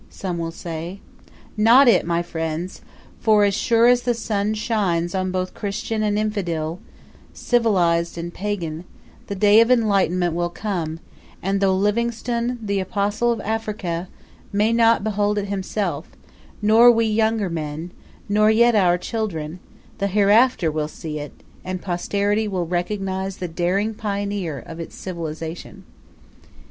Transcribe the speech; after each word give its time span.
some 0.09 0.39
will 0.39 0.49
say. 0.49 0.99
Not 1.55 1.87
it, 1.87 2.07
my 2.07 2.23
friends; 2.23 2.81
for 3.19 3.43
as 3.43 3.53
sure 3.53 3.85
as 3.85 4.01
the 4.01 4.15
sun 4.15 4.55
shines 4.55 5.13
on 5.13 5.29
both 5.29 5.53
Christian 5.53 6.01
and 6.01 6.17
Infidel, 6.17 6.79
civilised 7.35 8.17
and 8.17 8.33
Pagan, 8.33 8.83
the 9.27 9.35
day 9.35 9.61
of 9.61 9.69
enlightenment 9.69 10.33
will 10.33 10.49
come; 10.49 10.99
and, 11.43 11.61
though 11.61 11.75
Livingstone, 11.75 12.57
the 12.63 12.79
Apostle 12.79 13.31
of 13.31 13.41
Africa, 13.41 14.07
may 14.51 14.73
not 14.73 15.03
behold 15.03 15.37
it 15.37 15.49
himself, 15.49 16.09
nor 16.63 16.89
we 16.89 17.05
younger 17.05 17.47
men, 17.51 17.91
not 18.27 18.55
yet 18.55 18.73
our 18.73 18.97
children, 18.97 19.59
the 19.99 20.07
Hereafter 20.07 20.71
will 20.71 20.87
see 20.87 21.19
it, 21.19 21.43
and 21.63 21.79
posterity 21.79 22.47
will 22.47 22.65
recognise 22.65 23.37
the 23.37 23.47
daring 23.47 23.93
pioneer 23.93 24.57
of 24.65 24.79
its 24.79 24.95
civilization. 24.95 25.83